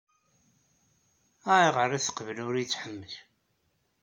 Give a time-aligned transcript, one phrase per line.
[1.53, 3.13] Ayɣer ay teqqel ur iyi-tḥemmec?